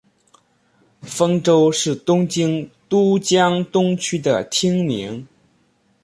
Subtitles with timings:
[1.03, 5.27] 丰洲是东京都江东区的町名。